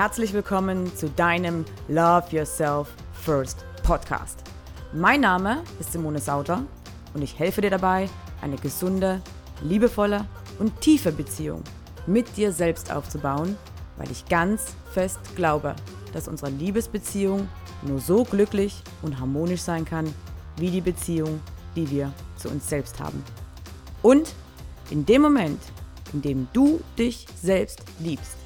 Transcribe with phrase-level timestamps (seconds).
[0.00, 4.38] Herzlich willkommen zu deinem Love Yourself First Podcast.
[4.94, 6.62] Mein Name ist Simone Sauter
[7.12, 8.08] und ich helfe dir dabei,
[8.40, 9.20] eine gesunde,
[9.60, 10.24] liebevolle
[10.58, 11.62] und tiefe Beziehung
[12.06, 13.58] mit dir selbst aufzubauen,
[13.98, 15.76] weil ich ganz fest glaube,
[16.14, 17.46] dass unsere Liebesbeziehung
[17.82, 20.10] nur so glücklich und harmonisch sein kann,
[20.56, 21.40] wie die Beziehung,
[21.76, 23.22] die wir zu uns selbst haben.
[24.00, 24.32] Und
[24.88, 25.60] in dem Moment,
[26.14, 28.38] in dem du dich selbst liebst,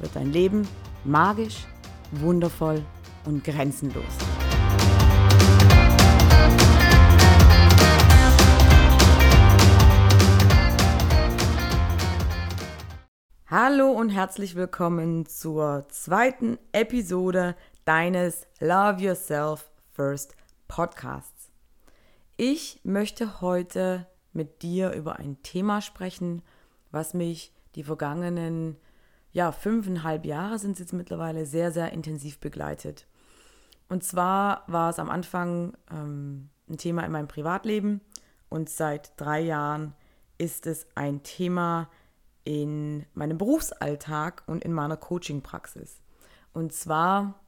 [0.00, 0.66] wird dein Leben
[1.04, 1.66] magisch,
[2.12, 2.84] wundervoll
[3.24, 4.04] und grenzenlos.
[13.46, 21.50] Hallo und herzlich willkommen zur zweiten Episode deines Love Yourself First Podcasts.
[22.36, 26.42] Ich möchte heute mit dir über ein Thema sprechen,
[26.90, 28.76] was mich die vergangenen
[29.32, 33.06] ja, fünfeinhalb Jahre sind es jetzt mittlerweile sehr, sehr intensiv begleitet.
[33.88, 38.00] Und zwar war es am Anfang ähm, ein Thema in meinem Privatleben
[38.48, 39.94] und seit drei Jahren
[40.36, 41.88] ist es ein Thema
[42.44, 46.00] in meinem Berufsalltag und in meiner Coaching-Praxis.
[46.52, 47.40] Und zwar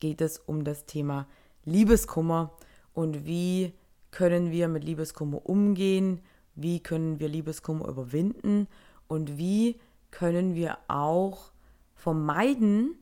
[0.00, 1.26] geht es um das Thema
[1.64, 2.52] Liebeskummer
[2.92, 3.72] und wie
[4.10, 6.20] können wir mit Liebeskummer umgehen,
[6.54, 8.68] wie können wir Liebeskummer überwinden
[9.08, 9.80] und wie
[10.14, 11.50] können wir auch
[11.96, 12.96] vermeiden,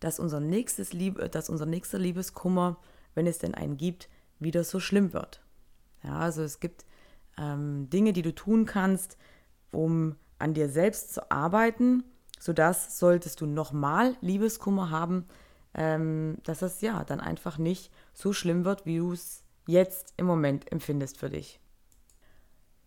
[0.00, 2.78] dass unser, nächstes Liebe, dass unser nächster Liebeskummer,
[3.14, 5.42] wenn es denn einen gibt, wieder so schlimm wird.
[6.02, 6.86] Ja, also es gibt
[7.36, 9.18] ähm, Dinge, die du tun kannst,
[9.72, 12.02] um an dir selbst zu arbeiten,
[12.40, 15.26] sodass, solltest du nochmal Liebeskummer haben,
[15.74, 20.24] ähm, dass es ja dann einfach nicht so schlimm wird, wie du es jetzt im
[20.24, 21.60] Moment empfindest für dich.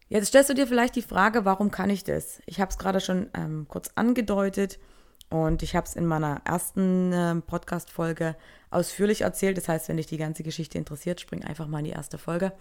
[0.10, 2.42] Jetzt stellst du dir vielleicht die Frage, warum kann ich das?
[2.46, 4.80] Ich habe es gerade schon ähm, kurz angedeutet
[5.30, 8.38] und ich habe es in meiner ersten äh, Podcast-Folge
[8.70, 9.58] ausführlich erzählt.
[9.58, 12.54] Das heißt, wenn dich die ganze Geschichte interessiert, spring einfach mal in die erste Folge.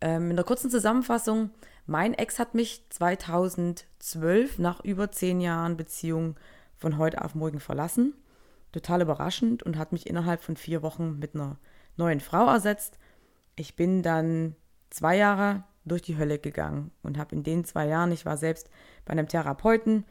[0.00, 1.50] Ähm, in der kurzen Zusammenfassung,
[1.86, 6.36] mein Ex hat mich 2012 nach über zehn Jahren Beziehung
[6.76, 8.14] von heute auf morgen verlassen.
[8.70, 11.58] Total überraschend und hat mich innerhalb von vier Wochen mit einer
[11.96, 12.98] neuen Frau ersetzt.
[13.56, 14.54] Ich bin dann
[14.90, 18.70] zwei Jahre durch die Hölle gegangen und habe in den zwei Jahren, ich war selbst
[19.04, 20.04] bei einem Therapeuten,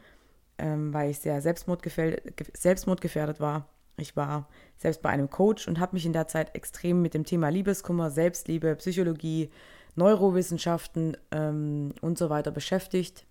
[0.58, 3.68] ähm, weil ich sehr selbstmordgefährdet, war.
[3.96, 7.24] Ich war selbst bei einem Coach und habe mich in der Zeit extrem mit dem
[7.24, 9.50] Thema Liebeskummer, Selbstliebe, Psychologie,
[9.94, 13.26] Neurowissenschaften ähm, und so weiter beschäftigt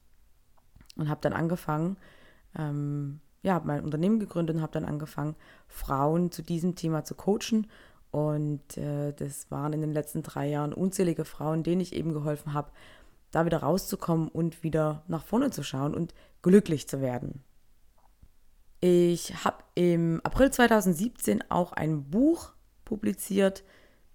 [0.98, 1.98] und habe dann angefangen,
[2.58, 5.36] ähm, ja, habe mein Unternehmen gegründet und habe dann angefangen,
[5.68, 7.68] Frauen zu diesem Thema zu coachen
[8.12, 12.54] und äh, das waren in den letzten drei Jahren unzählige Frauen, denen ich eben geholfen
[12.54, 12.72] habe,
[13.32, 17.44] da wieder rauszukommen und wieder nach vorne zu schauen und glücklich zu werden.
[18.82, 22.52] Ich habe im April 2017 auch ein Buch
[22.84, 23.64] publiziert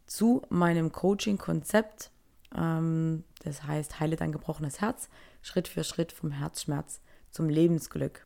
[0.07, 2.11] zu meinem Coaching-Konzept.
[2.55, 5.09] Ähm, das heißt, Heile dein gebrochenes Herz,
[5.41, 8.26] Schritt für Schritt vom Herzschmerz zum Lebensglück.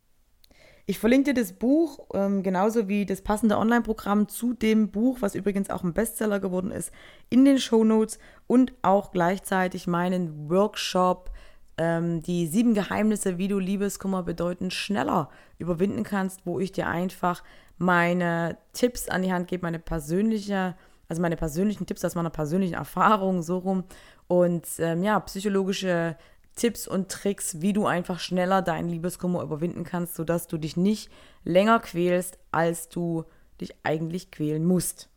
[0.90, 5.36] Ich verlinke dir das Buch, ähm, genauso wie das passende Online-Programm zu dem Buch, was
[5.36, 6.90] übrigens auch ein Bestseller geworden ist,
[7.28, 8.18] in den Show Notes
[8.48, 11.30] und auch gleichzeitig meinen Workshop,
[11.78, 17.44] ähm, die sieben Geheimnisse, wie du Liebeskummer bedeutend schneller überwinden kannst, wo ich dir einfach
[17.78, 20.74] meine Tipps an die Hand gebe, meine persönliche,
[21.08, 23.84] also meine persönlichen Tipps aus meiner persönlichen Erfahrung so rum.
[24.26, 26.16] Und ähm, ja, psychologische
[26.56, 31.10] Tipps und Tricks, wie du einfach schneller deinen Liebeskummer überwinden kannst, sodass du dich nicht
[31.44, 33.24] länger quälst, als du
[33.60, 35.08] dich eigentlich quälen musst.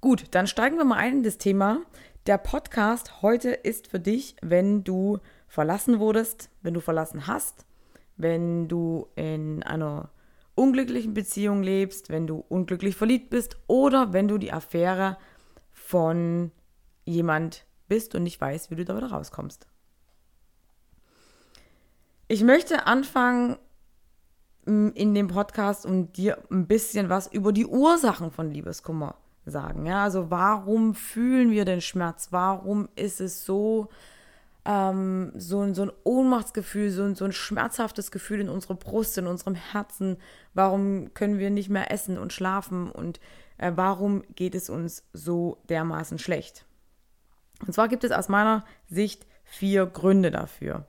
[0.00, 1.82] Gut, dann steigen wir mal ein in das Thema.
[2.26, 7.66] Der Podcast heute ist für dich, wenn du verlassen wurdest, wenn du verlassen hast,
[8.16, 10.10] wenn du in einer
[10.54, 15.16] unglücklichen Beziehung lebst, wenn du unglücklich verliebt bist oder wenn du die Affäre
[15.72, 16.50] von
[17.04, 19.66] jemand bist und nicht weißt, wie du da wieder rauskommst.
[22.28, 23.58] Ich möchte anfangen
[24.64, 29.84] in dem Podcast und dir ein bisschen was über die Ursachen von Liebeskummer sagen.
[29.84, 32.28] Ja, also warum fühlen wir den Schmerz?
[32.30, 33.88] Warum ist es so,
[34.64, 39.18] ähm, so, ein, so ein Ohnmachtsgefühl, so ein, so ein schmerzhaftes Gefühl in unserer Brust,
[39.18, 40.16] in unserem Herzen?
[40.54, 42.92] Warum können wir nicht mehr essen und schlafen?
[42.92, 43.18] Und
[43.58, 46.64] äh, warum geht es uns so dermaßen schlecht?
[47.66, 50.86] Und zwar gibt es aus meiner Sicht vier Gründe dafür.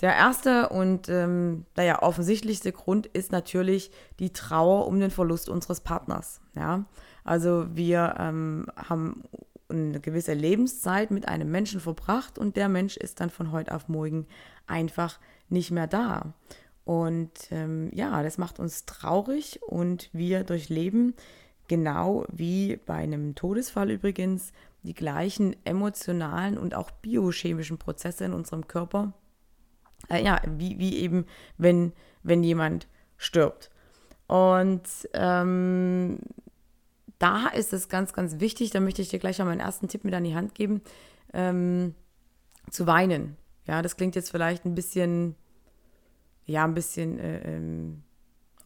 [0.00, 5.80] Der erste und ähm, naja, offensichtlichste Grund ist natürlich die Trauer um den Verlust unseres
[5.80, 6.40] Partners.
[6.56, 6.84] Ja?
[7.22, 9.22] Also wir ähm, haben
[9.68, 13.88] eine gewisse Lebenszeit mit einem Menschen verbracht und der Mensch ist dann von heute auf
[13.88, 14.26] morgen
[14.66, 15.18] einfach
[15.48, 16.34] nicht mehr da.
[16.84, 21.14] Und ähm, ja, das macht uns traurig und wir durchleben
[21.66, 24.52] genau wie bei einem Todesfall übrigens
[24.84, 29.12] die gleichen emotionalen und auch biochemischen Prozesse in unserem Körper.
[30.08, 31.26] Äh, ja, wie, wie eben,
[31.58, 31.92] wenn,
[32.22, 32.86] wenn jemand
[33.16, 33.70] stirbt.
[34.26, 34.82] Und
[35.12, 36.18] ähm,
[37.18, 40.04] da ist es ganz, ganz wichtig, da möchte ich dir gleich mal meinen ersten Tipp
[40.04, 40.82] mit an die Hand geben,
[41.32, 41.94] ähm,
[42.70, 43.36] zu weinen.
[43.66, 45.36] Ja, das klingt jetzt vielleicht ein bisschen
[46.46, 48.02] ja, ein bisschen äh, ähm,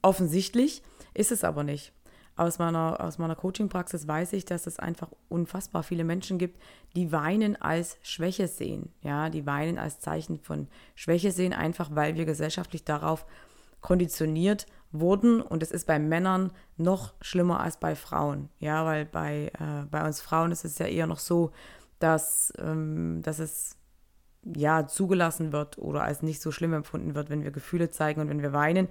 [0.02, 0.82] offensichtlich,
[1.14, 1.92] ist es aber nicht.
[2.38, 6.62] Aus meiner, aus meiner Coaching-Praxis weiß ich, dass es einfach unfassbar viele Menschen gibt,
[6.94, 8.92] die weinen als Schwäche sehen.
[9.02, 13.26] Ja, die weinen als Zeichen von Schwäche sehen, einfach weil wir gesellschaftlich darauf
[13.80, 15.40] konditioniert wurden.
[15.40, 18.50] Und es ist bei Männern noch schlimmer als bei Frauen.
[18.60, 21.50] Ja, weil bei, äh, bei uns Frauen ist es ja eher noch so,
[21.98, 23.76] dass, ähm, dass es
[24.44, 28.28] ja, zugelassen wird oder als nicht so schlimm empfunden wird, wenn wir Gefühle zeigen und
[28.28, 28.88] wenn wir weinen.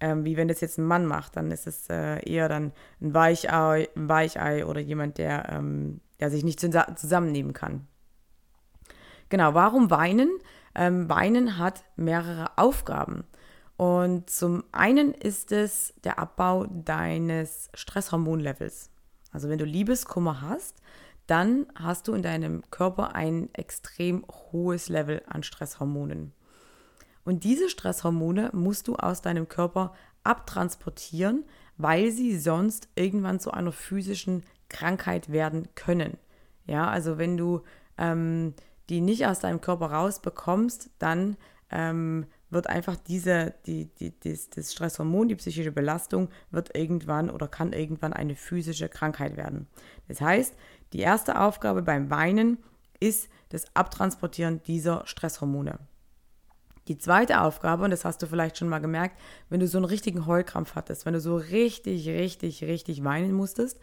[0.00, 3.14] Ähm, wie wenn das jetzt ein Mann macht, dann ist es äh, eher dann ein
[3.14, 7.86] Weichei, ein Weichei oder jemand, der, ähm, der sich nicht zusammennehmen kann.
[9.28, 10.30] Genau, warum weinen?
[10.74, 13.24] Ähm, weinen hat mehrere Aufgaben.
[13.76, 18.90] Und zum einen ist es der Abbau deines Stresshormonlevels.
[19.32, 20.80] Also wenn du Liebeskummer hast,
[21.26, 26.32] dann hast du in deinem Körper ein extrem hohes Level an Stresshormonen.
[27.26, 29.92] Und diese Stresshormone musst du aus deinem Körper
[30.22, 31.44] abtransportieren,
[31.76, 36.18] weil sie sonst irgendwann zu einer physischen Krankheit werden können.
[36.66, 37.62] Ja, also wenn du
[37.98, 38.54] ähm,
[38.88, 41.36] die nicht aus deinem Körper rausbekommst, dann
[41.70, 47.48] ähm, wird einfach diese, die, die, das, das Stresshormon, die psychische Belastung, wird irgendwann oder
[47.48, 49.66] kann irgendwann eine physische Krankheit werden.
[50.06, 50.54] Das heißt,
[50.92, 52.58] die erste Aufgabe beim Weinen
[53.00, 55.80] ist das Abtransportieren dieser Stresshormone.
[56.88, 59.18] Die zweite Aufgabe, und das hast du vielleicht schon mal gemerkt,
[59.48, 63.80] wenn du so einen richtigen Heulkrampf hattest, wenn du so richtig, richtig, richtig weinen musstest,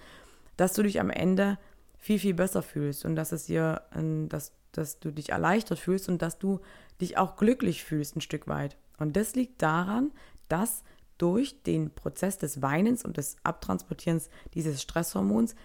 [0.55, 1.57] dass du dich am Ende
[1.97, 3.81] viel, viel besser fühlst und dass es dir,
[4.29, 6.59] dass, dass du dich erleichtert fühlst und dass du
[7.01, 8.77] dich auch glücklich fühlst ein Stück weit.
[8.97, 10.11] Und das liegt daran,
[10.47, 10.83] dass
[11.17, 15.55] durch den Prozess des Weinens und des Abtransportierens dieses Stresshormons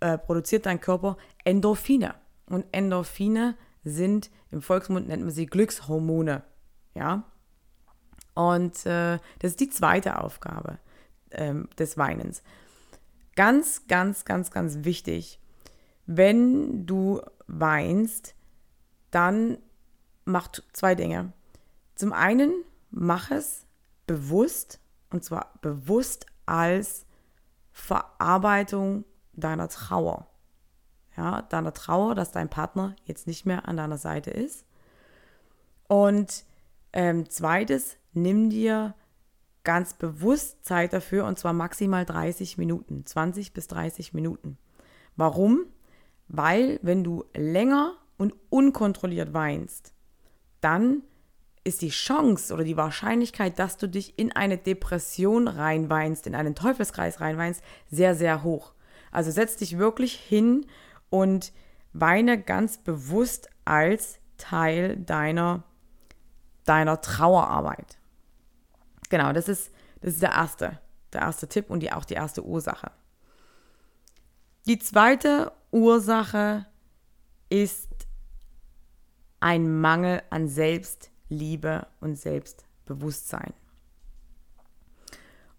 [0.00, 2.14] äh, produziert dein Körper Endorphine.
[2.46, 6.42] Und Endorphine sind, im Volksmund nennt man sie Glückshormone.
[6.96, 7.24] Ja?
[8.34, 10.78] Und äh, das ist die zweite Aufgabe
[11.30, 12.42] ähm, des Weinens.
[13.34, 15.40] Ganz, ganz, ganz, ganz wichtig,
[16.06, 18.34] wenn du weinst,
[19.10, 19.58] dann
[20.24, 21.32] mach zwei Dinge.
[21.94, 22.52] Zum einen,
[22.90, 23.66] mach es
[24.06, 27.06] bewusst, und zwar bewusst als
[27.72, 30.28] Verarbeitung deiner Trauer.
[31.16, 34.66] Ja, deiner Trauer, dass dein Partner jetzt nicht mehr an deiner Seite ist.
[35.88, 36.44] Und
[36.92, 38.94] ähm, zweites, nimm dir
[39.64, 44.58] ganz bewusst Zeit dafür und zwar maximal 30 Minuten, 20 bis 30 Minuten.
[45.16, 45.66] Warum?
[46.28, 49.92] Weil wenn du länger und unkontrolliert weinst,
[50.60, 51.02] dann
[51.64, 56.54] ist die Chance oder die Wahrscheinlichkeit, dass du dich in eine Depression reinweinst, in einen
[56.54, 58.72] Teufelskreis reinweinst, sehr, sehr hoch.
[59.10, 60.66] Also setz dich wirklich hin
[61.10, 61.52] und
[61.92, 65.64] weine ganz bewusst als Teil deiner,
[66.66, 67.98] deiner Trauerarbeit.
[69.08, 70.78] Genau, das ist, das ist der erste,
[71.12, 72.90] der erste Tipp und die, auch die erste Ursache.
[74.66, 76.66] Die zweite Ursache
[77.48, 77.88] ist
[79.40, 83.54] ein Mangel an Selbstliebe und Selbstbewusstsein.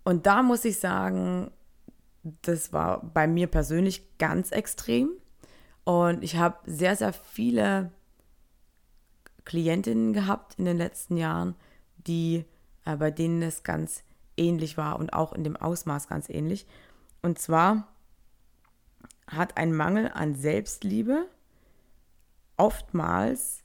[0.03, 1.51] Und da muss ich sagen,
[2.41, 5.11] das war bei mir persönlich ganz extrem.
[5.83, 7.91] Und ich habe sehr, sehr viele
[9.47, 11.55] Klientinnen gehabt in den letzten Jahren,
[11.95, 12.43] die
[12.83, 14.03] äh, bei denen es ganz
[14.35, 16.67] ähnlich war und auch in dem Ausmaß ganz ähnlich.
[17.21, 17.87] Und zwar
[19.25, 21.27] hat ein Mangel an Selbstliebe
[22.57, 23.63] oftmals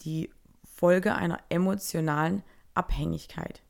[0.00, 0.30] die
[0.64, 2.42] Folge einer emotionalen
[2.72, 3.62] Abhängigkeit.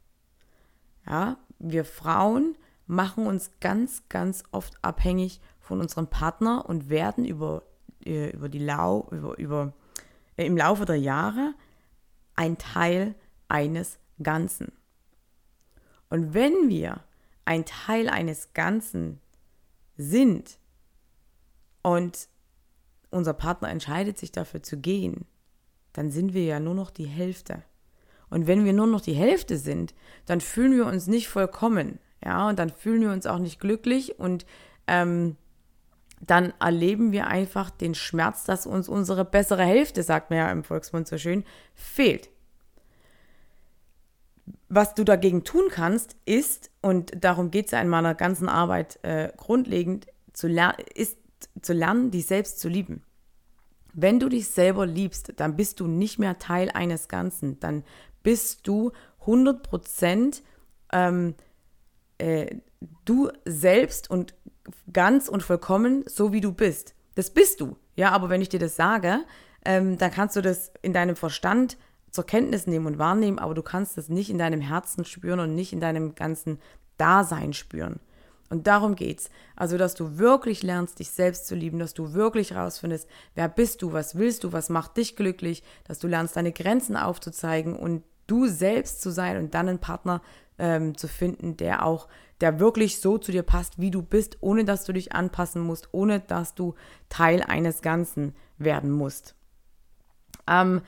[1.05, 7.63] Ja, wir Frauen machen uns ganz, ganz oft abhängig von unserem Partner und werden über,
[8.05, 9.73] äh, über die Lau über, über,
[10.37, 11.55] im Laufe der Jahre
[12.37, 13.15] ein Teil
[13.49, 14.73] eines Ganzen.
[16.11, 17.05] Und wenn wir
[17.45, 19.21] ein Teil eines Ganzen
[19.97, 20.59] sind
[21.83, 22.29] und
[23.11, 25.27] unser Partner entscheidet sich dafür zu gehen,
[25.93, 27.63] dann sind wir ja nur noch die Hälfte.
[28.31, 29.95] Und wenn wir nur noch die Hälfte sind,
[30.27, 32.01] dann fühlen wir uns nicht vollkommen.
[32.25, 34.47] Ja, und dann fühlen wir uns auch nicht glücklich und
[34.87, 35.37] ähm,
[36.21, 40.65] dann erleben wir einfach den Schmerz, dass uns unsere bessere Hälfte, sagt man ja im
[40.65, 41.45] Volksmund so schön,
[41.75, 42.31] fehlt.
[44.69, 48.99] was du dagegen tun kannst, ist, und darum geht es ja in meiner ganzen Arbeit
[49.03, 50.49] äh, grundlegend, zu
[50.95, 51.19] ist
[51.63, 53.03] zu lernen, dich selbst zu lieben.
[53.93, 57.61] Wenn du dich selber liebst, dann bist du nicht mehr Teil eines Ganzen.
[57.61, 57.85] Dann
[58.23, 58.91] bist du
[59.25, 60.43] 100%
[60.93, 61.35] ähm,
[62.19, 62.57] äh,
[63.05, 64.35] du selbst und
[64.93, 66.95] ganz und vollkommen so, wie du bist.
[67.15, 67.77] Das bist du.
[67.97, 69.21] Ja, aber wenn ich dir das sage,
[69.65, 71.77] ähm, dann kannst du das in deinem Verstand
[72.11, 75.55] zur Kenntnis nehmen und wahrnehmen, aber du kannst das nicht in deinem Herzen spüren und
[75.55, 76.59] nicht in deinem ganzen
[76.97, 77.99] Dasein spüren.
[78.51, 79.31] Und darum geht's.
[79.57, 83.83] Also, dass du wirklich lernst, dich selbst zu lieben, dass du wirklich rausfindest, wer bist
[83.83, 88.05] du, was willst du, was macht dich glücklich, dass du lernst, deine Grenzen aufzuzeigen und
[88.27, 90.23] du selbst zu sein und dann einen Partner
[90.59, 92.09] ähm, zu finden, der auch,
[92.41, 95.89] der wirklich so zu dir passt, wie du bist, ohne dass du dich anpassen musst,
[95.93, 96.75] ohne dass du
[97.09, 99.35] Teil eines Ganzen werden musst.
[100.49, 100.83] Ähm,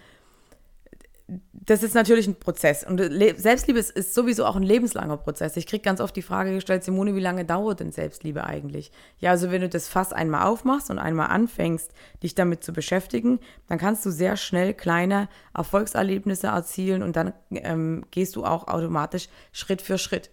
[1.52, 2.84] das ist natürlich ein Prozess.
[2.84, 5.56] Und Selbstliebe ist, ist, sowieso auch ein lebenslanger Prozess.
[5.56, 8.92] Ich kriege ganz oft die Frage gestellt, Simone, wie lange dauert denn Selbstliebe eigentlich?
[9.18, 11.90] Ja, also wenn du das Fass einmal aufmachst und einmal anfängst,
[12.22, 18.04] dich damit zu beschäftigen, dann kannst du sehr schnell kleine Erfolgserlebnisse erzielen und dann ähm,
[18.12, 20.30] gehst du auch automatisch Schritt für Schritt.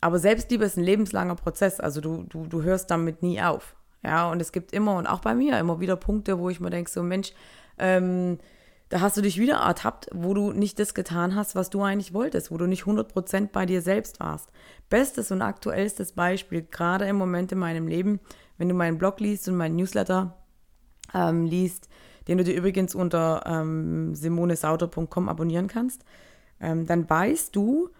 [0.00, 1.80] Aber Selbstliebe ist ein lebenslanger Prozess.
[1.80, 3.74] Also du, du, du hörst damit nie auf.
[4.02, 6.70] Ja, und es gibt immer und auch bei mir immer wieder Punkte, wo ich mir
[6.70, 7.32] denke, so Mensch,
[7.78, 8.38] ähm,
[8.90, 12.14] da hast du dich wieder ertappt, wo du nicht das getan hast, was du eigentlich
[12.14, 14.50] wolltest, wo du nicht 100% bei dir selbst warst.
[14.88, 18.20] Bestes und aktuellstes Beispiel, gerade im Moment in meinem Leben,
[18.56, 20.36] wenn du meinen Blog liest und meinen Newsletter
[21.12, 21.88] ähm, liest,
[22.28, 26.04] den du dir übrigens unter ähm, simonesauter.com abonnieren kannst,
[26.60, 27.90] ähm, dann weißt du,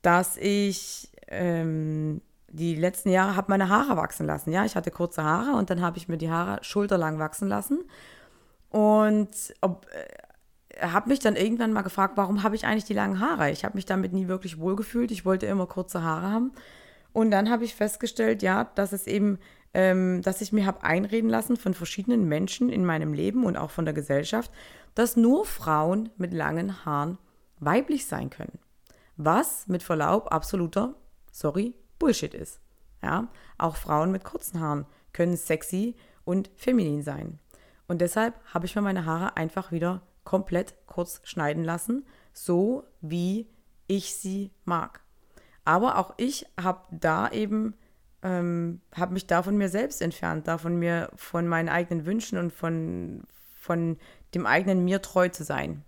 [0.00, 4.52] dass ich ähm, die letzten Jahre habe meine Haare wachsen lassen.
[4.52, 7.80] Ja, ich hatte kurze Haare und dann habe ich mir die Haare schulterlang wachsen lassen
[8.70, 9.68] und äh,
[10.80, 13.50] habe mich dann irgendwann mal gefragt, warum habe ich eigentlich die langen Haare?
[13.50, 15.10] Ich habe mich damit nie wirklich wohlgefühlt.
[15.10, 16.52] Ich wollte immer kurze Haare haben.
[17.12, 19.38] Und dann habe ich festgestellt, ja, dass es eben,
[19.72, 23.70] ähm, dass ich mir habe einreden lassen von verschiedenen Menschen in meinem Leben und auch
[23.70, 24.50] von der Gesellschaft,
[24.94, 27.18] dass nur Frauen mit langen Haaren
[27.60, 28.58] weiblich sein können.
[29.16, 30.94] Was mit Verlaub absoluter,
[31.34, 32.60] sorry, Bullshit ist.
[33.02, 37.38] Ja, auch Frauen mit kurzen Haaren können sexy und feminin sein.
[37.86, 43.50] Und deshalb habe ich mir meine Haare einfach wieder komplett kurz schneiden lassen, so wie
[43.88, 45.00] ich sie mag.
[45.66, 47.74] Aber auch ich habe da eben,
[48.22, 52.38] ähm, habe mich da von mir selbst entfernt, da von mir, von meinen eigenen Wünschen
[52.38, 53.24] und von,
[53.54, 53.98] von
[54.34, 55.84] dem eigenen mir treu zu sein.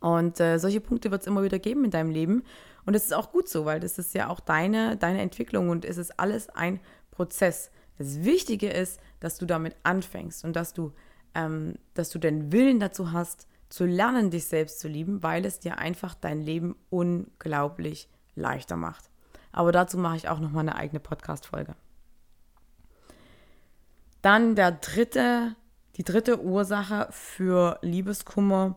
[0.00, 2.44] Und äh, solche Punkte wird es immer wieder geben in deinem Leben.
[2.86, 5.84] Und das ist auch gut so, weil das ist ja auch deine, deine Entwicklung und
[5.84, 7.70] es ist alles ein Prozess.
[7.98, 10.92] Das Wichtige ist, dass du damit anfängst und dass du,
[11.34, 15.60] ähm, dass du den Willen dazu hast, zu lernen, dich selbst zu lieben, weil es
[15.60, 19.10] dir einfach dein Leben unglaublich leichter macht.
[19.52, 21.74] Aber dazu mache ich auch noch mal eine eigene Podcast-Folge.
[24.22, 25.54] Dann der dritte,
[25.96, 28.76] die dritte Ursache für Liebeskummer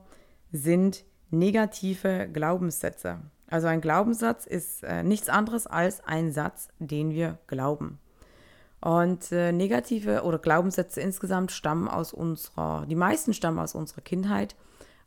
[0.52, 3.20] sind negative Glaubenssätze.
[3.48, 8.00] Also ein Glaubenssatz ist äh, nichts anderes als ein Satz, den wir glauben.
[8.80, 14.56] Und äh, negative oder Glaubenssätze insgesamt stammen aus unserer, die meisten stammen aus unserer Kindheit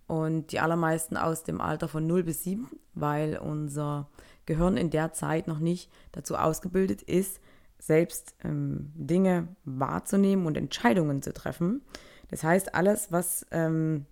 [0.06, 4.08] und die allermeisten aus dem Alter von 0 bis 7, weil unser
[4.46, 7.40] Gehirn in der Zeit noch nicht dazu ausgebildet ist,
[7.78, 11.82] selbst ähm, Dinge wahrzunehmen und Entscheidungen zu treffen.
[12.28, 14.06] Das heißt, alles, was, ähm,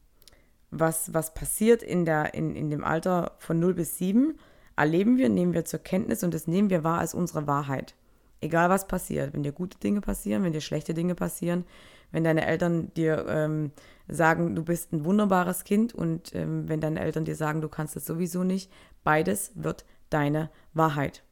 [0.72, 4.34] was, was passiert in, der, in, in dem Alter von 0 bis 7,
[4.74, 7.94] erleben wir, nehmen wir zur Kenntnis und das nehmen wir wahr als unsere Wahrheit.
[8.40, 11.64] Egal was passiert, wenn dir gute Dinge passieren, wenn dir schlechte Dinge passieren,
[12.10, 13.70] wenn deine Eltern dir ähm,
[14.08, 17.96] sagen, du bist ein wunderbares Kind und ähm, wenn deine Eltern dir sagen, du kannst
[17.96, 18.72] es sowieso nicht,
[19.04, 21.22] beides wird deine Wahrheit.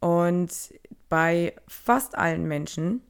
[0.00, 0.50] Und
[1.08, 3.02] bei fast allen Menschen,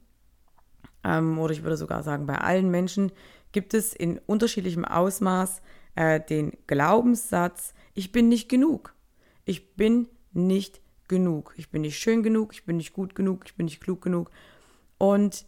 [1.03, 3.11] ähm, oder ich würde sogar sagen bei allen Menschen,
[3.51, 5.61] gibt es in unterschiedlichem Ausmaß
[5.95, 8.95] äh, den Glaubenssatz, ich bin nicht genug.
[9.45, 11.53] Ich bin nicht genug.
[11.57, 14.31] Ich bin nicht schön genug, ich bin nicht gut genug, ich bin nicht klug genug.
[14.97, 15.45] Und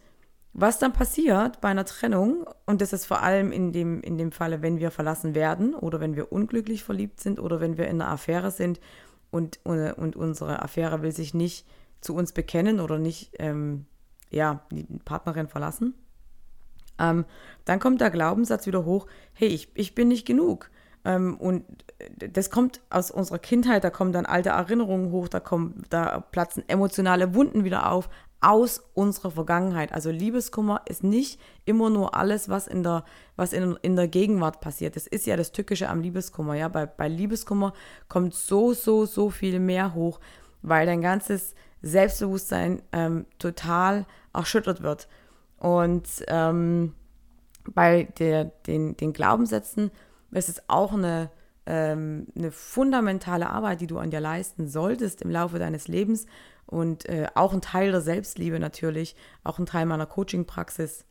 [0.52, 4.30] was dann passiert bei einer Trennung, und das ist vor allem in dem, in dem
[4.30, 8.00] Falle, wenn wir verlassen werden oder wenn wir unglücklich verliebt sind oder wenn wir in
[8.00, 8.80] einer Affäre sind
[9.30, 11.66] und, und unsere Affäre will sich nicht
[12.00, 13.86] zu uns bekennen oder nicht, ähm,
[14.30, 15.94] ja, die Partnerin verlassen,
[16.98, 17.24] ähm,
[17.64, 20.70] dann kommt der Glaubenssatz wieder hoch, hey, ich, ich bin nicht genug.
[21.04, 21.64] Ähm, und
[22.18, 26.64] das kommt aus unserer Kindheit, da kommen dann alte Erinnerungen hoch, da, kommen, da platzen
[26.68, 28.08] emotionale Wunden wieder auf.
[28.40, 29.92] aus unserer Vergangenheit.
[29.92, 33.04] Also Liebeskummer ist nicht immer nur alles, was in der,
[33.36, 34.96] was in, in der Gegenwart passiert.
[34.96, 36.54] Das ist ja das Tückische am Liebeskummer.
[36.54, 36.68] Ja?
[36.68, 37.72] Bei, bei Liebeskummer
[38.08, 40.20] kommt so, so, so viel mehr hoch,
[40.60, 45.08] weil dein ganzes Selbstbewusstsein ähm, total erschüttert wird.
[45.58, 46.94] Und ähm,
[47.72, 49.90] bei der, den, den Glaubenssätzen
[50.30, 51.30] ist es auch eine,
[51.66, 56.26] ähm, eine fundamentale Arbeit, die du an dir leisten solltest im Laufe deines Lebens.
[56.66, 61.04] Und äh, auch ein Teil der Selbstliebe natürlich, auch ein Teil meiner Coaching-Praxis,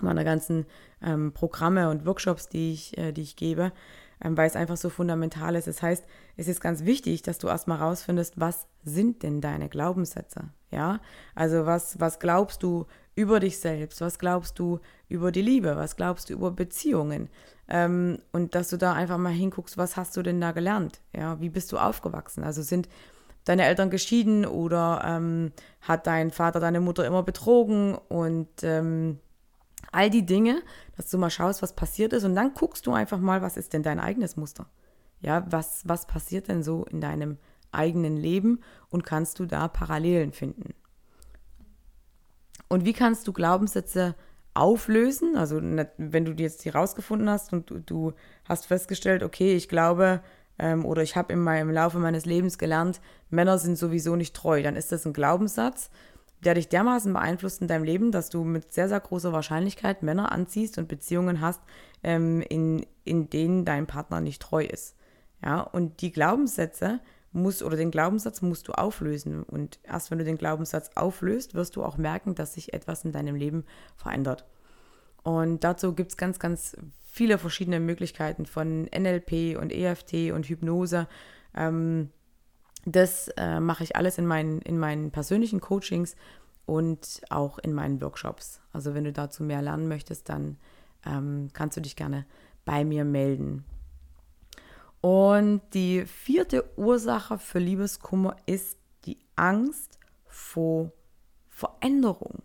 [0.00, 0.66] meiner ganzen
[1.02, 3.72] ähm, Programme und Workshops, die ich, äh, die ich gebe,
[4.20, 5.68] weil es einfach so fundamental ist.
[5.68, 6.04] Das heißt,
[6.36, 10.50] es ist ganz wichtig, dass du erstmal rausfindest, was sind denn deine Glaubenssätze?
[10.70, 11.00] Ja,
[11.34, 14.00] also was, was glaubst du über dich selbst?
[14.00, 15.76] Was glaubst du über die Liebe?
[15.76, 17.28] Was glaubst du über Beziehungen?
[17.68, 21.00] Ähm, und dass du da einfach mal hinguckst, was hast du denn da gelernt?
[21.14, 22.44] Ja, wie bist du aufgewachsen?
[22.44, 22.88] Also sind
[23.44, 29.18] deine Eltern geschieden oder ähm, hat dein Vater deine Mutter immer betrogen und ähm,
[29.92, 30.62] all die Dinge,
[30.96, 33.72] dass du mal schaust, was passiert ist und dann guckst du einfach mal, was ist
[33.72, 34.66] denn dein eigenes Muster?
[35.20, 37.38] Ja, was, was passiert denn so in deinem
[37.72, 40.74] eigenen Leben und kannst du da Parallelen finden?
[42.68, 44.14] Und wie kannst du Glaubenssätze
[44.54, 45.36] auflösen?
[45.36, 45.60] Also
[45.96, 48.12] wenn du jetzt die rausgefunden hast und du, du
[48.44, 50.22] hast festgestellt, okay, ich glaube,
[50.58, 54.76] ähm, oder ich habe meinem Laufe meines Lebens gelernt, Männer sind sowieso nicht treu, dann
[54.76, 55.90] ist das ein Glaubenssatz,
[56.44, 60.32] der dich dermaßen beeinflusst in deinem Leben, dass du mit sehr, sehr großer Wahrscheinlichkeit Männer
[60.32, 61.60] anziehst und Beziehungen hast,
[62.02, 64.96] ähm, in, in denen dein Partner nicht treu ist.
[65.44, 67.00] Ja, und die Glaubenssätze
[67.32, 69.42] musst oder den Glaubenssatz musst du auflösen.
[69.42, 73.12] Und erst wenn du den Glaubenssatz auflöst, wirst du auch merken, dass sich etwas in
[73.12, 73.64] deinem Leben
[73.96, 74.44] verändert.
[75.22, 81.08] Und dazu gibt es ganz, ganz viele verschiedene Möglichkeiten von NLP und EFT und Hypnose.
[81.54, 82.10] Ähm,
[82.92, 86.16] das äh, mache ich alles in meinen, in meinen persönlichen Coachings
[86.66, 88.60] und auch in meinen Workshops.
[88.72, 90.58] Also wenn du dazu mehr lernen möchtest, dann
[91.06, 92.26] ähm, kannst du dich gerne
[92.64, 93.64] bei mir melden.
[95.00, 100.92] Und die vierte Ursache für Liebeskummer ist die Angst vor
[101.48, 102.42] Veränderung.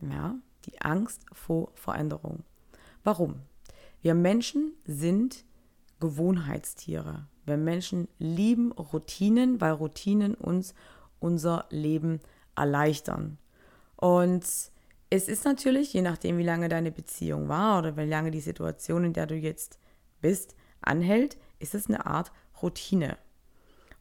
[0.00, 0.34] Ja,
[0.66, 2.44] die Angst vor Veränderung.
[3.04, 3.42] Warum?
[4.00, 5.44] Wir Menschen sind
[6.00, 7.26] Gewohnheitstiere.
[7.44, 10.74] Wir Menschen lieben Routinen, weil Routinen uns
[11.18, 12.20] unser Leben
[12.56, 13.38] erleichtern.
[13.96, 14.44] Und
[15.10, 19.04] es ist natürlich, je nachdem, wie lange deine Beziehung war oder wie lange die Situation,
[19.04, 19.78] in der du jetzt
[20.20, 23.16] bist, anhält, ist es eine Art Routine.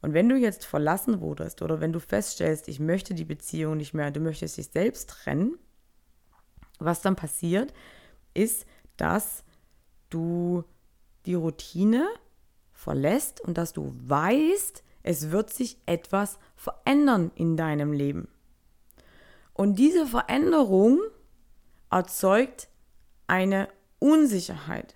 [0.01, 3.93] Und wenn du jetzt verlassen wurdest oder wenn du feststellst, ich möchte die Beziehung nicht
[3.93, 5.57] mehr, du möchtest dich selbst trennen,
[6.79, 7.73] was dann passiert,
[8.33, 8.65] ist,
[8.97, 9.43] dass
[10.09, 10.63] du
[11.25, 12.07] die Routine
[12.81, 18.27] verlässt und dass du weißt, es wird sich etwas verändern in deinem Leben.
[19.53, 20.99] Und diese Veränderung
[21.91, 22.69] erzeugt
[23.27, 23.67] eine
[23.99, 24.95] Unsicherheit.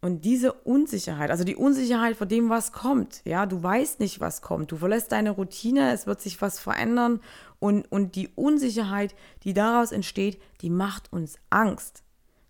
[0.00, 4.42] Und diese Unsicherheit, also die Unsicherheit vor dem, was kommt, ja, du weißt nicht, was
[4.42, 7.20] kommt, du verlässt deine Routine, es wird sich was verändern
[7.60, 12.04] und, und die Unsicherheit, die daraus entsteht, die macht uns Angst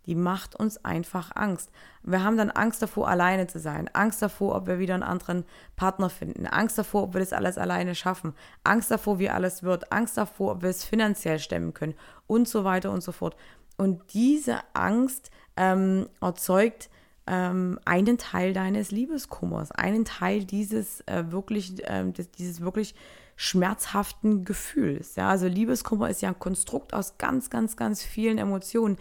[0.07, 1.71] die macht uns einfach Angst.
[2.03, 5.45] Wir haben dann Angst davor, alleine zu sein, Angst davor, ob wir wieder einen anderen
[5.75, 9.93] Partner finden, Angst davor, ob wir das alles alleine schaffen, Angst davor, wie alles wird,
[9.93, 11.95] Angst davor, ob wir es finanziell stemmen können
[12.27, 13.37] und so weiter und so fort.
[13.77, 16.89] Und diese Angst ähm, erzeugt
[17.27, 22.05] ähm, einen Teil deines Liebeskummers, einen Teil dieses äh, wirklich, äh,
[22.39, 22.95] dieses wirklich
[23.37, 25.17] schmerzhaften Gefühls.
[25.17, 28.97] Ja, also Liebeskummer ist ja ein Konstrukt aus ganz, ganz, ganz vielen Emotionen.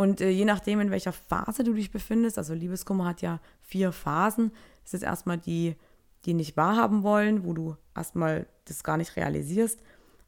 [0.00, 3.92] Und äh, je nachdem, in welcher Phase du dich befindest, also Liebeskummer hat ja vier
[3.92, 4.50] Phasen.
[4.82, 5.76] Das ist erstmal die,
[6.24, 9.82] die nicht wahrhaben wollen, wo du erstmal das gar nicht realisierst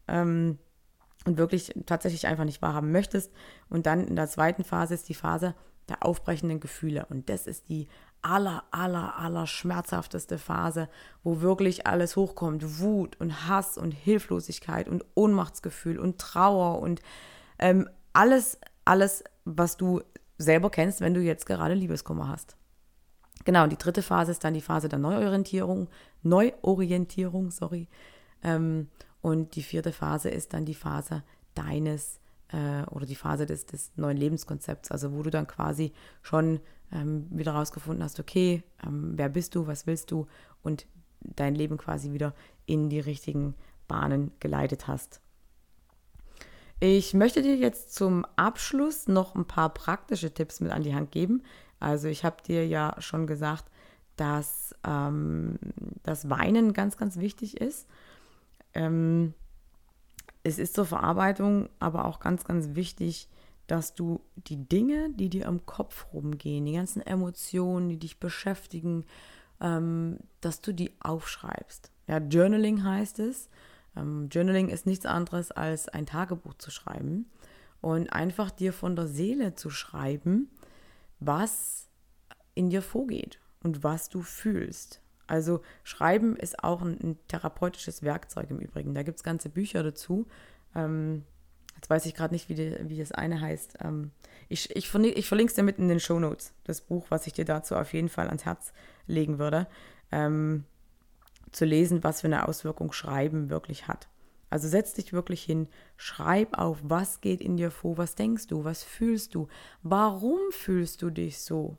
[0.08, 0.58] ähm,
[1.24, 3.32] und wirklich tatsächlich einfach nicht wahrhaben möchtest.
[3.70, 5.54] Und dann in der zweiten Phase ist die Phase
[5.88, 7.06] der aufbrechenden Gefühle.
[7.08, 7.88] Und das ist die
[8.20, 10.90] aller, aller, aller schmerzhafteste Phase,
[11.22, 12.78] wo wirklich alles hochkommt.
[12.78, 17.00] Wut und Hass und Hilflosigkeit und Ohnmachtsgefühl und Trauer und
[17.58, 20.02] ähm, alles, alles was du
[20.38, 22.56] selber kennst, wenn du jetzt gerade Liebeskummer hast.
[23.44, 25.88] Genau, die dritte Phase ist dann die Phase der Neuorientierung,
[26.22, 27.88] Neuorientierung, sorry.
[28.42, 28.88] Ähm,
[29.20, 31.22] und die vierte Phase ist dann die Phase
[31.54, 35.92] deines äh, oder die Phase des, des neuen Lebenskonzepts, also wo du dann quasi
[36.22, 36.60] schon
[36.92, 40.26] ähm, wieder rausgefunden hast, okay, ähm, wer bist du, was willst du
[40.62, 40.86] und
[41.20, 42.34] dein Leben quasi wieder
[42.66, 43.54] in die richtigen
[43.88, 45.20] Bahnen geleitet hast.
[46.84, 51.12] Ich möchte dir jetzt zum Abschluss noch ein paar praktische Tipps mit an die Hand
[51.12, 51.44] geben.
[51.78, 53.66] Also ich habe dir ja schon gesagt,
[54.16, 55.60] dass ähm,
[56.02, 57.86] das Weinen ganz, ganz wichtig ist.
[58.74, 59.32] Ähm,
[60.42, 63.28] es ist zur Verarbeitung aber auch ganz, ganz wichtig,
[63.68, 69.04] dass du die Dinge, die dir im Kopf rumgehen, die ganzen Emotionen, die dich beschäftigen,
[69.60, 71.92] ähm, dass du die aufschreibst.
[72.08, 73.48] Ja, Journaling heißt es.
[73.96, 77.30] Ähm, Journaling ist nichts anderes als ein Tagebuch zu schreiben
[77.80, 80.50] und einfach dir von der Seele zu schreiben,
[81.20, 81.88] was
[82.54, 85.00] in dir vorgeht und was du fühlst.
[85.26, 88.94] Also Schreiben ist auch ein, ein therapeutisches Werkzeug im Übrigen.
[88.94, 90.26] Da gibt es ganze Bücher dazu.
[90.74, 91.24] Ähm,
[91.76, 93.78] jetzt weiß ich gerade nicht, wie, die, wie das eine heißt.
[93.80, 94.10] Ähm,
[94.48, 97.32] ich, ich, ich verlinke es dir mit in den Show Notes, das Buch, was ich
[97.32, 98.72] dir dazu auf jeden Fall ans Herz
[99.06, 99.66] legen würde.
[100.10, 100.64] Ähm,
[101.52, 104.08] zu lesen, was für eine Auswirkung Schreiben wirklich hat.
[104.50, 108.64] Also setz dich wirklich hin, schreib auf, was geht in dir vor, was denkst du,
[108.64, 109.48] was fühlst du,
[109.82, 111.78] warum fühlst du dich so?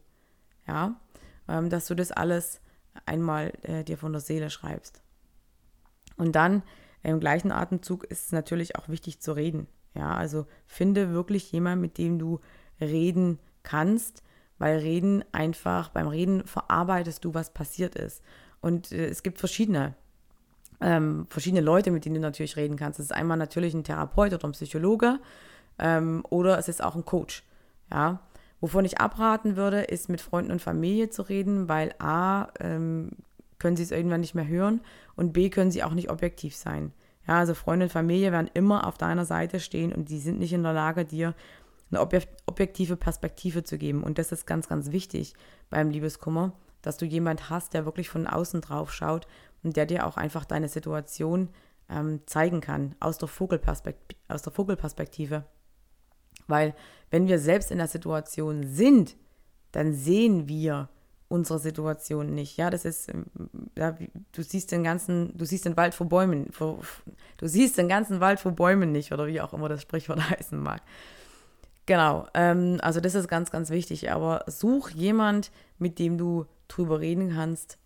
[0.67, 0.99] Ja,
[1.47, 2.61] ähm, dass du das alles
[3.05, 5.01] einmal äh, dir von der Seele schreibst.
[6.17, 6.63] Und dann
[7.03, 9.67] im gleichen Atemzug ist es natürlich auch wichtig zu reden.
[9.93, 12.39] Ja, also finde wirklich jemanden, mit dem du
[12.81, 14.23] reden kannst,
[14.57, 18.23] weil Reden einfach, beim Reden verarbeitest du, was passiert ist.
[18.63, 19.93] Und äh, es gibt verschiedene,
[20.81, 22.99] ähm, verschiedene Leute, mit denen du natürlich reden kannst.
[22.99, 25.19] Es ist einmal natürlich ein Therapeut oder ein Psychologe
[25.77, 27.43] ähm, oder es ist auch ein Coach.
[27.91, 28.21] Ja,
[28.63, 33.09] Wovon ich abraten würde, ist mit Freunden und Familie zu reden, weil A, ähm,
[33.59, 34.79] können sie es irgendwann nicht mehr hören
[35.17, 36.93] und B, können sie auch nicht objektiv sein.
[37.27, 40.53] Ja, also Freunde und Familie werden immer auf deiner Seite stehen und die sind nicht
[40.53, 41.35] in der Lage, dir
[41.91, 44.01] eine objektive Perspektive zu geben.
[44.01, 45.33] Und das ist ganz, ganz wichtig
[45.69, 49.25] beim Liebeskummer, dass du jemand hast, der wirklich von außen drauf schaut
[49.63, 51.49] und der dir auch einfach deine Situation
[51.89, 53.29] ähm, zeigen kann, aus der,
[54.27, 55.45] aus der Vogelperspektive.
[56.47, 56.75] Weil
[57.09, 59.15] wenn wir selbst in der Situation sind,
[59.71, 60.89] dann sehen wir
[61.29, 62.57] unsere Situation nicht.
[62.57, 63.25] Ja, das ist, ähm,
[63.77, 63.97] ja,
[64.33, 66.79] du siehst den ganzen, du siehst den Wald vor Bäumen, vor,
[67.37, 70.61] du siehst den ganzen Wald vor Bäumen nicht oder wie auch immer das Sprichwort heißen
[70.61, 70.81] mag.
[71.85, 74.11] Genau, ähm, also das ist ganz, ganz wichtig.
[74.11, 77.77] Aber such jemand, mit dem du drüber reden kannst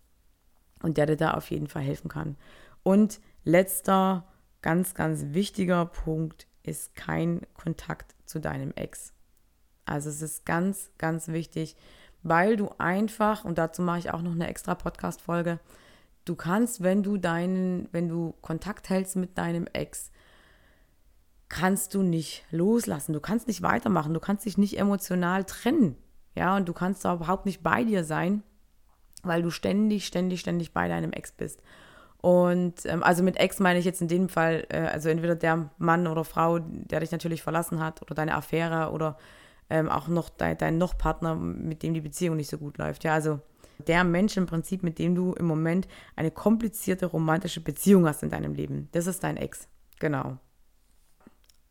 [0.82, 2.36] und der dir da auf jeden Fall helfen kann.
[2.82, 4.24] Und letzter,
[4.62, 9.12] ganz, ganz wichtiger Punkt ist kein Kontakt zu deinem Ex.
[9.84, 11.76] Also es ist ganz, ganz wichtig,
[12.22, 15.58] weil du einfach, und dazu mache ich auch noch eine extra Podcast-Folge,
[16.24, 20.10] du kannst, wenn du deinen, wenn du Kontakt hältst mit deinem Ex,
[21.48, 25.96] kannst du nicht loslassen, du kannst nicht weitermachen, du kannst dich nicht emotional trennen.
[26.34, 28.42] Ja, und du kannst da überhaupt nicht bei dir sein,
[29.22, 31.62] weil du ständig, ständig, ständig bei deinem Ex bist.
[32.20, 35.70] Und ähm, also mit Ex meine ich jetzt in dem Fall, äh, also entweder der
[35.78, 39.16] Mann oder Frau, der dich natürlich verlassen hat, oder deine Affäre oder
[39.70, 43.04] ähm, auch noch dein, dein Noch-Partner, mit dem die Beziehung nicht so gut läuft.
[43.04, 43.40] Ja, also
[43.86, 48.30] der Mensch im Prinzip, mit dem du im Moment eine komplizierte romantische Beziehung hast in
[48.30, 48.88] deinem Leben.
[48.92, 49.68] Das ist dein Ex.
[50.00, 50.38] Genau.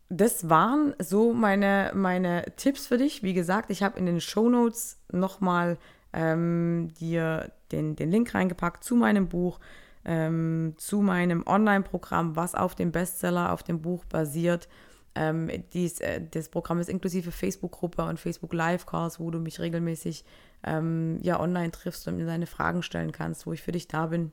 [0.08, 3.22] Das waren so meine, meine Tipps für dich.
[3.22, 5.76] Wie gesagt, ich habe in den Show Notes nochmal
[6.12, 9.60] ähm, dir den, den Link reingepackt zu meinem Buch
[10.08, 14.66] ähm, zu meinem Online-Programm, was auf dem Bestseller, auf dem Buch basiert.
[15.14, 20.24] Ähm, dies, äh, das Programm ist inklusive Facebook-Gruppe und Facebook Live-Calls, wo du mich regelmäßig
[20.62, 24.06] ähm, ja, online triffst und mir deine Fragen stellen kannst, wo ich für dich da
[24.06, 24.32] bin.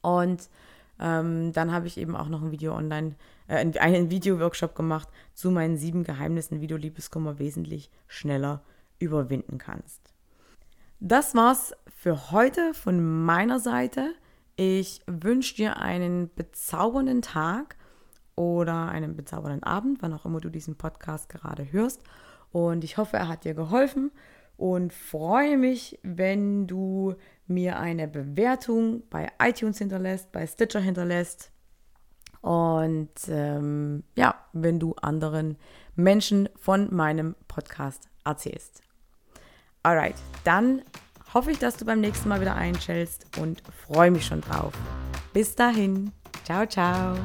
[0.00, 0.48] Und
[0.98, 3.14] ähm, dann habe ich eben auch noch ein Video online,
[3.48, 8.62] äh, einen Video-Workshop gemacht zu meinen sieben Geheimnissen, wie du Liebeskummer wesentlich schneller
[8.98, 10.14] überwinden kannst.
[11.00, 14.14] Das war's für heute von meiner Seite.
[14.56, 17.76] Ich wünsche dir einen bezaubernden Tag
[18.36, 22.02] oder einen bezaubernden Abend, wann auch immer du diesen Podcast gerade hörst.
[22.52, 24.12] Und ich hoffe, er hat dir geholfen
[24.56, 27.14] und freue mich, wenn du
[27.46, 31.50] mir eine Bewertung bei iTunes hinterlässt, bei Stitcher hinterlässt.
[32.44, 35.56] Und ähm, ja, wenn du anderen
[35.96, 38.82] Menschen von meinem Podcast erzählst.
[39.82, 40.82] Alright, dann
[41.32, 44.74] hoffe ich, dass du beim nächsten Mal wieder einschältst und freue mich schon drauf.
[45.32, 46.12] Bis dahin.
[46.44, 47.16] Ciao, ciao.